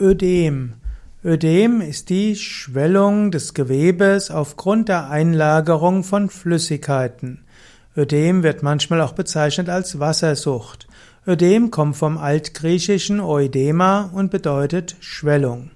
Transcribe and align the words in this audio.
Ödem. 0.00 0.72
Ödem 1.22 1.82
ist 1.82 2.08
die 2.08 2.34
Schwellung 2.34 3.30
des 3.30 3.52
Gewebes 3.52 4.30
aufgrund 4.30 4.88
der 4.88 5.10
Einlagerung 5.10 6.02
von 6.02 6.30
Flüssigkeiten. 6.30 7.44
Ödem 7.94 8.42
wird 8.42 8.62
manchmal 8.62 9.02
auch 9.02 9.12
bezeichnet 9.12 9.68
als 9.68 10.00
Wassersucht. 10.00 10.88
Ödem 11.26 11.70
kommt 11.70 11.96
vom 11.96 12.16
altgriechischen 12.16 13.20
Oedema 13.20 14.10
und 14.14 14.30
bedeutet 14.30 14.96
Schwellung. 15.00 15.70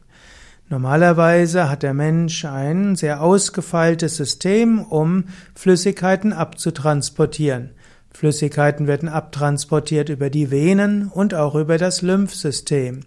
Normalerweise 0.71 1.69
hat 1.69 1.83
der 1.83 1.95
Mensch 1.95 2.46
ein 2.46 2.96
sehr 2.96 3.21
ausgefeiltes 3.21 4.17
System, 4.17 4.80
um 4.80 5.25
Flüssigkeiten 5.55 6.33
abzutransportieren. 6.33 7.71
Flüssigkeiten 8.12 8.87
werden 8.87 9.11
abtransportiert 9.11 10.09
über 10.09 10.30
die 10.30 10.51
Venen 10.51 11.09
und 11.09 11.35
auch 11.35 11.55
über 11.55 11.77
das 11.77 12.01
Lymphsystem. 12.01 13.03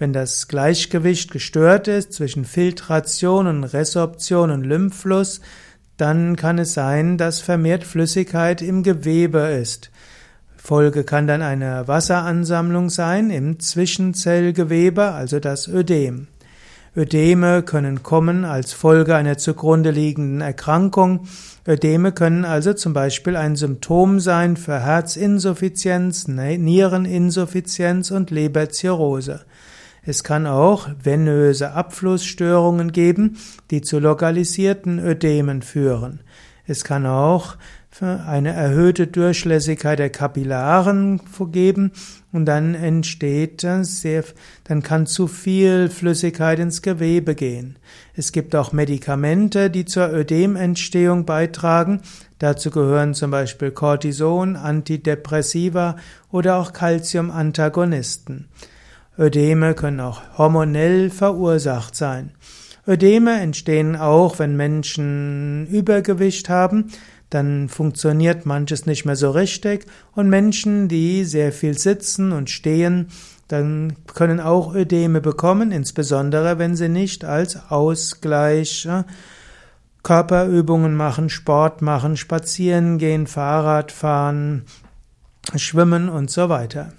Wenn 0.00 0.14
das 0.14 0.48
Gleichgewicht 0.48 1.30
gestört 1.30 1.86
ist 1.86 2.14
zwischen 2.14 2.46
Filtration 2.46 3.46
und 3.46 3.64
Resorption 3.64 4.50
und 4.50 4.64
Lymphfluss, 4.64 5.42
dann 5.98 6.36
kann 6.36 6.58
es 6.58 6.72
sein, 6.72 7.18
dass 7.18 7.40
vermehrt 7.40 7.84
Flüssigkeit 7.84 8.62
im 8.62 8.82
Gewebe 8.82 9.40
ist. 9.40 9.90
Folge 10.56 11.04
kann 11.04 11.26
dann 11.26 11.42
eine 11.42 11.86
Wasseransammlung 11.86 12.88
sein 12.88 13.28
im 13.28 13.60
Zwischenzellgewebe, 13.60 15.10
also 15.10 15.38
das 15.38 15.68
Ödem. 15.68 16.28
Ödeme 16.96 17.62
können 17.62 18.02
kommen 18.02 18.46
als 18.46 18.72
Folge 18.72 19.14
einer 19.16 19.36
zugrunde 19.36 19.90
liegenden 19.90 20.40
Erkrankung. 20.40 21.28
Ödeme 21.68 22.12
können 22.12 22.46
also 22.46 22.72
zum 22.72 22.94
Beispiel 22.94 23.36
ein 23.36 23.54
Symptom 23.54 24.18
sein 24.18 24.56
für 24.56 24.80
Herzinsuffizienz, 24.80 26.26
Niereninsuffizienz 26.26 28.10
und 28.10 28.30
Leberzirrhose. 28.30 29.44
Es 30.02 30.24
kann 30.24 30.46
auch 30.46 30.88
venöse 31.02 31.72
Abflussstörungen 31.72 32.92
geben, 32.92 33.38
die 33.70 33.82
zu 33.82 33.98
lokalisierten 33.98 34.98
Ödemen 34.98 35.62
führen. 35.62 36.20
Es 36.66 36.84
kann 36.84 37.04
auch 37.04 37.56
eine 38.00 38.52
erhöhte 38.52 39.08
Durchlässigkeit 39.08 39.98
der 39.98 40.10
Kapillaren 40.10 41.20
geben 41.50 41.90
und 42.32 42.46
dann 42.46 42.74
entsteht 42.74 43.66
sehr, 43.80 44.24
dann 44.64 44.82
kann 44.82 45.06
zu 45.06 45.26
viel 45.26 45.88
Flüssigkeit 45.88 46.60
ins 46.60 46.82
Gewebe 46.82 47.34
gehen. 47.34 47.76
Es 48.14 48.30
gibt 48.30 48.54
auch 48.54 48.72
Medikamente, 48.72 49.68
die 49.70 49.84
zur 49.84 50.12
Ödementstehung 50.12 51.26
beitragen. 51.26 52.00
Dazu 52.38 52.70
gehören 52.70 53.14
zum 53.14 53.32
Beispiel 53.32 53.72
Cortison, 53.72 54.54
Antidepressiva 54.56 55.96
oder 56.30 56.56
auch 56.56 56.72
Calciumantagonisten. 56.72 58.48
Ödeme 59.18 59.74
können 59.74 60.00
auch 60.00 60.22
hormonell 60.38 61.10
verursacht 61.10 61.94
sein. 61.94 62.32
Ödeme 62.86 63.40
entstehen 63.40 63.96
auch, 63.96 64.38
wenn 64.38 64.56
Menschen 64.56 65.66
Übergewicht 65.66 66.48
haben, 66.48 66.90
dann 67.28 67.68
funktioniert 67.68 68.46
manches 68.46 68.86
nicht 68.86 69.04
mehr 69.04 69.16
so 69.16 69.30
richtig 69.30 69.86
und 70.14 70.28
Menschen, 70.28 70.88
die 70.88 71.24
sehr 71.24 71.52
viel 71.52 71.78
sitzen 71.78 72.32
und 72.32 72.50
stehen, 72.50 73.08
dann 73.46 73.94
können 74.14 74.40
auch 74.40 74.74
Ödeme 74.74 75.20
bekommen, 75.20 75.72
insbesondere 75.72 76.58
wenn 76.58 76.76
sie 76.76 76.88
nicht 76.88 77.24
als 77.24 77.70
Ausgleich 77.70 78.88
Körperübungen 80.02 80.94
machen, 80.94 81.28
Sport 81.28 81.82
machen, 81.82 82.16
spazieren 82.16 82.98
gehen, 82.98 83.26
Fahrrad 83.26 83.92
fahren, 83.92 84.64
schwimmen 85.56 86.08
und 86.08 86.30
so 86.30 86.48
weiter. 86.48 86.92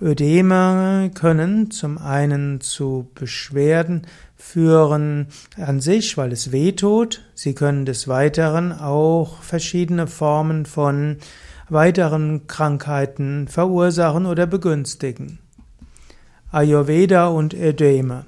Ödeme 0.00 1.10
können 1.12 1.72
zum 1.72 1.98
einen 1.98 2.60
zu 2.60 3.10
Beschwerden 3.16 4.06
führen 4.36 5.26
an 5.56 5.80
sich, 5.80 6.16
weil 6.16 6.30
es 6.30 6.52
weh 6.52 6.70
tut. 6.70 7.24
Sie 7.34 7.54
können 7.54 7.84
des 7.84 8.06
Weiteren 8.06 8.72
auch 8.72 9.42
verschiedene 9.42 10.06
Formen 10.06 10.66
von 10.66 11.16
weiteren 11.68 12.46
Krankheiten 12.46 13.48
verursachen 13.48 14.26
oder 14.26 14.46
begünstigen. 14.46 15.40
Ayurveda 16.52 17.26
und 17.26 17.52
Ödeme. 17.52 18.24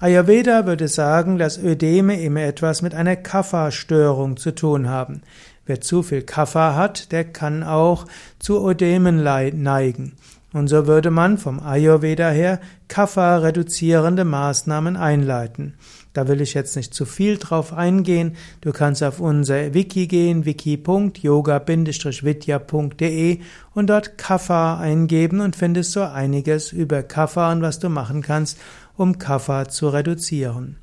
Ayurveda 0.00 0.66
würde 0.66 0.88
sagen, 0.88 1.38
dass 1.38 1.56
Ödeme 1.56 2.20
immer 2.20 2.40
etwas 2.40 2.82
mit 2.82 2.94
einer 2.94 3.14
Kapha-Störung 3.14 4.36
zu 4.36 4.50
tun 4.50 4.88
haben. 4.88 5.22
Wer 5.66 5.80
zu 5.80 6.02
viel 6.02 6.22
Kapha 6.22 6.74
hat, 6.74 7.12
der 7.12 7.24
kann 7.24 7.62
auch 7.62 8.06
zu 8.40 8.68
Ödemen 8.68 9.22
neigen. 9.22 10.16
Und 10.52 10.68
so 10.68 10.86
würde 10.86 11.10
man 11.10 11.38
vom 11.38 11.58
Ayurveda 11.60 12.30
her 12.30 12.60
Kapha-reduzierende 12.88 14.24
Maßnahmen 14.24 14.96
einleiten. 14.96 15.74
Da 16.12 16.28
will 16.28 16.42
ich 16.42 16.52
jetzt 16.52 16.76
nicht 16.76 16.92
zu 16.92 17.06
viel 17.06 17.38
drauf 17.38 17.72
eingehen. 17.72 18.36
Du 18.60 18.72
kannst 18.72 19.02
auf 19.02 19.18
unser 19.18 19.72
Wiki 19.72 20.06
gehen, 20.06 20.44
wiki.yoga-vidya.de 20.44 23.38
und 23.74 23.86
dort 23.88 24.18
Kapha 24.18 24.78
eingeben 24.78 25.40
und 25.40 25.56
findest 25.56 25.92
so 25.92 26.02
einiges 26.02 26.72
über 26.72 27.02
Kapha 27.02 27.50
und 27.50 27.62
was 27.62 27.78
du 27.78 27.88
machen 27.88 28.20
kannst, 28.20 28.58
um 28.94 29.16
Kapha 29.18 29.68
zu 29.68 29.88
reduzieren. 29.88 30.76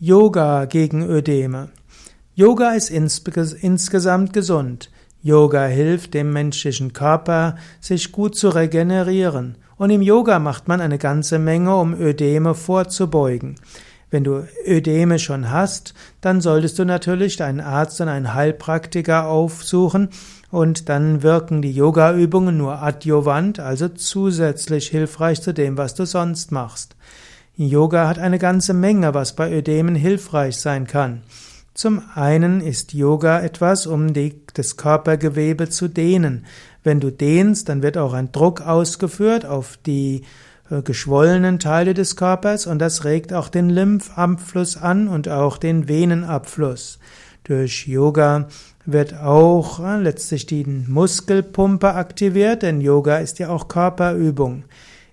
Yoga 0.00 0.64
gegen 0.64 1.02
Ödeme. 1.02 1.68
Yoga 2.34 2.70
ist 2.70 2.90
insgesamt 2.90 4.32
gesund. 4.32 4.90
Yoga 5.22 5.66
hilft 5.66 6.14
dem 6.14 6.32
menschlichen 6.32 6.92
Körper, 6.92 7.56
sich 7.80 8.10
gut 8.10 8.34
zu 8.34 8.48
regenerieren. 8.48 9.56
Und 9.76 9.90
im 9.90 10.02
Yoga 10.02 10.38
macht 10.38 10.66
man 10.66 10.80
eine 10.80 10.98
ganze 10.98 11.38
Menge, 11.38 11.76
um 11.76 11.94
Ödeme 11.94 12.54
vorzubeugen. 12.54 13.54
Wenn 14.10 14.24
du 14.24 14.46
Ödeme 14.66 15.18
schon 15.18 15.50
hast, 15.50 15.94
dann 16.20 16.40
solltest 16.40 16.78
du 16.78 16.84
natürlich 16.84 17.42
einen 17.42 17.60
Arzt 17.60 18.00
und 18.00 18.08
einen 18.08 18.34
Heilpraktiker 18.34 19.26
aufsuchen 19.26 20.10
und 20.50 20.90
dann 20.90 21.22
wirken 21.22 21.62
die 21.62 21.72
Yoga-Übungen 21.72 22.58
nur 22.58 22.82
adjuvant, 22.82 23.58
also 23.58 23.88
zusätzlich 23.88 24.88
hilfreich 24.88 25.40
zu 25.40 25.54
dem, 25.54 25.78
was 25.78 25.94
du 25.94 26.04
sonst 26.04 26.52
machst. 26.52 26.94
Yoga 27.56 28.08
hat 28.08 28.18
eine 28.18 28.38
ganze 28.38 28.74
Menge, 28.74 29.14
was 29.14 29.34
bei 29.34 29.50
Ödemen 29.50 29.94
hilfreich 29.94 30.56
sein 30.56 30.86
kann. 30.86 31.22
Zum 31.74 32.02
einen 32.14 32.60
ist 32.60 32.92
Yoga 32.92 33.40
etwas, 33.40 33.86
um 33.86 34.12
die, 34.12 34.42
das 34.54 34.76
Körpergewebe 34.76 35.70
zu 35.70 35.88
dehnen. 35.88 36.44
Wenn 36.84 37.00
du 37.00 37.10
dehnst, 37.10 37.68
dann 37.68 37.82
wird 37.82 37.96
auch 37.96 38.12
ein 38.12 38.30
Druck 38.30 38.60
ausgeführt 38.60 39.46
auf 39.46 39.78
die 39.86 40.22
äh, 40.70 40.82
geschwollenen 40.82 41.58
Teile 41.58 41.94
des 41.94 42.16
Körpers 42.16 42.66
und 42.66 42.78
das 42.78 43.04
regt 43.04 43.32
auch 43.32 43.48
den 43.48 43.70
Lymphabfluss 43.70 44.76
an 44.76 45.08
und 45.08 45.28
auch 45.28 45.56
den 45.56 45.88
Venenabfluss. 45.88 46.98
Durch 47.44 47.86
Yoga 47.86 48.48
wird 48.84 49.14
auch 49.14 49.80
äh, 49.80 49.98
letztlich 49.98 50.46
die 50.46 50.64
Muskelpumpe 50.64 51.94
aktiviert, 51.94 52.62
denn 52.62 52.80
Yoga 52.80 53.18
ist 53.18 53.38
ja 53.38 53.48
auch 53.48 53.68
Körperübung. 53.68 54.64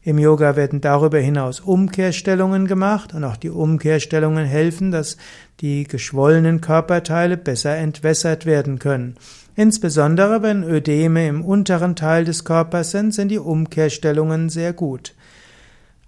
Im 0.09 0.17
Yoga 0.17 0.55
werden 0.55 0.81
darüber 0.81 1.19
hinaus 1.19 1.59
Umkehrstellungen 1.59 2.65
gemacht 2.65 3.13
und 3.13 3.23
auch 3.23 3.37
die 3.37 3.51
Umkehrstellungen 3.51 4.43
helfen, 4.43 4.89
dass 4.89 5.17
die 5.59 5.83
geschwollenen 5.83 6.61
Körperteile 6.61 7.37
besser 7.37 7.75
entwässert 7.75 8.47
werden 8.47 8.79
können. 8.79 9.17
Insbesondere 9.55 10.41
wenn 10.41 10.63
Ödeme 10.63 11.27
im 11.27 11.45
unteren 11.45 11.95
Teil 11.95 12.25
des 12.25 12.43
Körpers 12.43 12.89
sind, 12.89 13.13
sind 13.13 13.27
die 13.27 13.37
Umkehrstellungen 13.37 14.49
sehr 14.49 14.73
gut. 14.73 15.13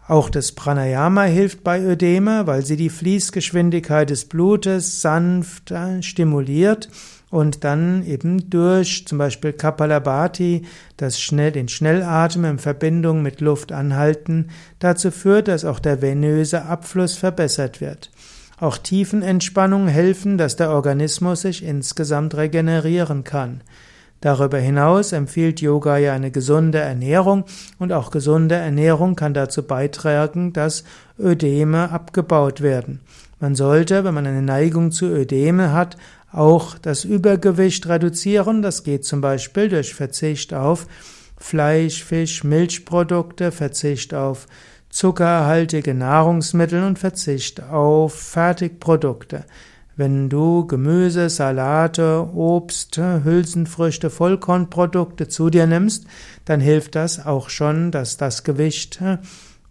Auch 0.08 0.30
das 0.30 0.52
Pranayama 0.52 1.24
hilft 1.24 1.64
bei 1.64 1.80
Ödeme, 1.80 2.48
weil 2.48 2.66
sie 2.66 2.76
die 2.76 2.90
Fließgeschwindigkeit 2.90 4.10
des 4.10 4.26
Blutes 4.26 5.02
sanft 5.02 5.72
äh, 5.72 6.02
stimuliert 6.02 6.90
und 7.30 7.64
dann 7.64 8.06
eben 8.06 8.50
durch 8.50 9.08
zum 9.08 9.18
Beispiel 9.18 9.54
Kapalabhati, 9.54 10.64
das 10.98 11.20
schnell, 11.20 11.52
den 11.54 11.70
Schnellatmen 11.70 12.52
in 12.52 12.60
Verbindung 12.60 13.22
mit 13.22 13.40
Luft 13.40 13.72
anhalten, 13.72 14.50
dazu 14.80 15.12
führt, 15.12 15.48
dass 15.48 15.64
auch 15.66 15.80
der 15.80 16.02
venöse 16.02 16.66
Abfluss 16.66 17.16
verbessert 17.16 17.80
wird. 17.80 18.12
Auch 18.60 18.78
Tiefenentspannung 18.78 19.88
helfen, 19.88 20.38
dass 20.38 20.58
der 20.58 20.72
Organismus 20.72 21.42
sich 21.42 21.64
insgesamt 21.64 22.36
regenerieren 22.36 23.24
kann. 23.24 23.62
Darüber 24.22 24.60
hinaus 24.60 25.14
empfiehlt 25.14 25.62
Yoga 25.62 25.98
ja 25.98 26.14
eine 26.14 26.30
gesunde 26.30 26.78
Ernährung 26.78 27.44
und 27.80 27.92
auch 27.92 28.12
gesunde 28.12 28.56
Ernährung 28.56 29.16
kann 29.16 29.34
dazu 29.34 29.64
beitragen, 29.64 30.54
dass 30.54 30.84
Ödeme 31.20 31.90
abgebaut 31.90 32.62
werden. 32.62 33.02
Man 33.40 33.56
sollte, 33.56 34.04
wenn 34.04 34.14
man 34.14 34.28
eine 34.28 34.44
Neigung 34.44 34.92
zu 34.92 35.08
Ödeme 35.08 35.74
hat, 35.74 35.98
auch 36.32 36.78
das 36.78 37.04
Übergewicht 37.04 37.88
reduzieren. 37.90 38.62
Das 38.62 38.84
geht 38.84 39.04
zum 39.04 39.22
Beispiel 39.22 39.70
durch 39.70 39.96
Verzicht 39.96 40.54
auf 40.54 40.86
Fleisch, 41.38 42.04
Fisch, 42.04 42.44
Milchprodukte, 42.44 43.52
Verzicht 43.52 44.14
auf 44.14 44.46
zuckerhaltige 44.92 45.96
Nahrungsmittel 45.96 46.84
und 46.84 47.00
Verzicht 47.00 47.64
auf 47.64 48.14
Fertigprodukte. 48.14 49.46
Wenn 49.98 50.30
du 50.30 50.66
Gemüse, 50.68 51.30
Salate, 51.30 52.28
Obst, 52.34 52.98
Hülsenfrüchte, 52.98 54.10
Vollkornprodukte 54.10 55.28
zu 55.28 55.50
dir 55.50 55.68
nimmst, 55.68 56.06
dann 56.46 56.60
hilft 56.60 56.96
das 56.96 57.26
auch 57.26 57.50
schon, 57.50 57.92
dass 57.92 58.18
das 58.18 58.44
Gewicht 58.44 59.02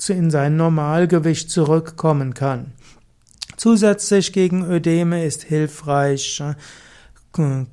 in 0.09 0.31
sein 0.31 0.57
Normalgewicht 0.57 1.51
zurückkommen 1.51 2.35
kann. 2.35 2.73
Zusätzlich 3.57 4.33
gegen 4.33 4.65
Ödeme 4.65 5.25
ist 5.25 5.43
hilfreich 5.43 6.43
äh, 7.37 7.65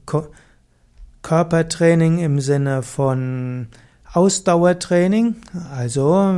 Körpertraining 1.21 2.19
im 2.19 2.39
Sinne 2.39 2.83
von 2.83 3.67
Ausdauertraining, 4.13 5.35
also 5.75 6.33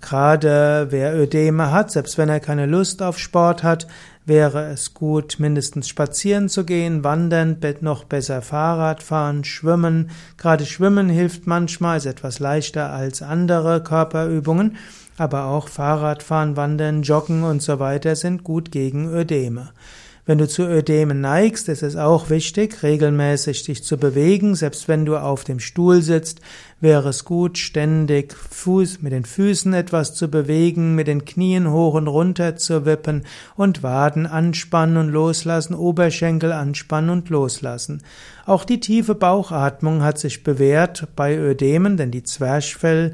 gerade 0.00 0.88
wer 0.90 1.16
Ödeme 1.16 1.70
hat, 1.70 1.90
selbst 1.90 2.18
wenn 2.18 2.28
er 2.28 2.40
keine 2.40 2.66
Lust 2.66 3.02
auf 3.02 3.18
Sport 3.18 3.62
hat, 3.62 3.86
wäre 4.26 4.70
es 4.70 4.94
gut, 4.94 5.36
mindestens 5.38 5.88
spazieren 5.88 6.48
zu 6.48 6.64
gehen, 6.64 7.04
wandern, 7.04 7.58
noch 7.80 8.04
besser 8.04 8.42
Fahrrad 8.42 9.02
fahren, 9.02 9.44
schwimmen. 9.44 10.10
Gerade 10.38 10.64
schwimmen 10.66 11.08
hilft 11.08 11.46
manchmal, 11.46 11.98
ist 11.98 12.06
etwas 12.06 12.38
leichter 12.38 12.92
als 12.92 13.22
andere 13.22 13.82
Körperübungen, 13.82 14.76
aber 15.18 15.46
auch 15.46 15.68
Fahrradfahren, 15.68 16.56
wandern, 16.56 17.02
joggen 17.02 17.44
und 17.44 17.62
so 17.62 17.78
weiter 17.78 18.16
sind 18.16 18.44
gut 18.44 18.70
gegen 18.70 19.12
Ödeme. 19.12 19.72
Wenn 20.26 20.38
du 20.38 20.48
zu 20.48 20.62
Ödemen 20.62 21.20
neigst, 21.20 21.68
ist 21.68 21.82
es 21.82 21.96
auch 21.96 22.30
wichtig, 22.30 22.82
regelmäßig 22.82 23.64
dich 23.64 23.84
zu 23.84 23.98
bewegen. 23.98 24.54
Selbst 24.54 24.88
wenn 24.88 25.04
du 25.04 25.18
auf 25.18 25.44
dem 25.44 25.60
Stuhl 25.60 26.00
sitzt, 26.00 26.40
wäre 26.80 27.10
es 27.10 27.26
gut, 27.26 27.58
ständig 27.58 28.32
Fuß, 28.32 29.02
mit 29.02 29.12
den 29.12 29.26
Füßen 29.26 29.74
etwas 29.74 30.14
zu 30.14 30.28
bewegen, 30.28 30.94
mit 30.94 31.08
den 31.08 31.26
Knien 31.26 31.70
hoch 31.70 31.92
und 31.92 32.08
runter 32.08 32.56
zu 32.56 32.86
wippen 32.86 33.26
und 33.54 33.82
Waden 33.82 34.26
anspannen 34.26 34.96
und 34.96 35.08
loslassen, 35.10 35.74
Oberschenkel 35.74 36.52
anspannen 36.52 37.10
und 37.10 37.28
loslassen. 37.28 38.02
Auch 38.46 38.64
die 38.64 38.80
tiefe 38.80 39.14
Bauchatmung 39.14 40.02
hat 40.02 40.18
sich 40.18 40.42
bewährt 40.42 41.06
bei 41.16 41.36
Ödemen, 41.36 41.98
denn 41.98 42.10
die 42.10 42.22
Zwerchfell 42.22 43.12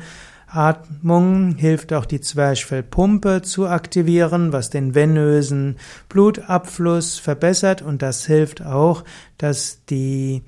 Atmung 0.52 1.54
hilft 1.56 1.92
auch 1.92 2.06
die 2.06 2.20
Zwerchfellpumpe 2.20 3.42
zu 3.42 3.68
aktivieren, 3.68 4.52
was 4.52 4.70
den 4.70 4.94
venösen 4.94 5.76
Blutabfluss 6.08 7.18
verbessert 7.18 7.82
und 7.82 8.02
das 8.02 8.26
hilft 8.26 8.64
auch, 8.64 9.04
dass 9.38 9.84
die, 9.86 10.42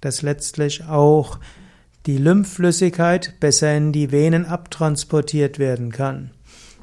dass 0.00 0.22
letztlich 0.22 0.84
auch 0.84 1.38
die 2.06 2.18
Lymphflüssigkeit 2.18 3.34
besser 3.40 3.74
in 3.74 3.92
die 3.92 4.12
Venen 4.12 4.44
abtransportiert 4.44 5.58
werden 5.58 5.90
kann. 5.90 6.30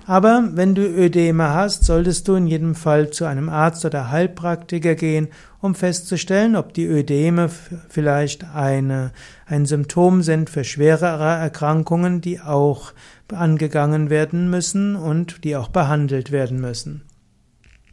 Aber 0.06 0.50
wenn 0.54 0.76
du 0.76 0.82
Ödeme 0.82 1.54
hast, 1.54 1.86
solltest 1.86 2.28
du 2.28 2.36
in 2.36 2.48
jedem 2.48 2.76
Fall 2.76 3.12
zu 3.12 3.26
einem 3.26 3.48
Arzt 3.48 3.86
oder 3.86 4.12
Heilpraktiker 4.12 4.96
gehen, 4.96 5.30
um 5.62 5.76
festzustellen, 5.76 6.58
ob 6.58 6.74
die 6.74 6.86
Ödeme 6.86 7.50
vielleicht 7.88 8.44
eine, 8.54 9.12
ein 9.46 9.66
Symptom 9.66 10.22
sind 10.22 10.50
für 10.50 10.66
schwerere 10.66 11.38
Erkrankungen, 11.38 12.20
die 12.20 12.42
auch 12.42 12.92
angegangen 13.32 14.10
werden 14.10 14.50
müssen 14.50 14.96
und 14.96 15.44
die 15.44 15.56
auch 15.56 15.70
behandelt 15.70 16.32
werden 16.32 16.60
müssen. 16.60 17.04